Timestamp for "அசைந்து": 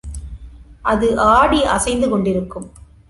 1.63-2.09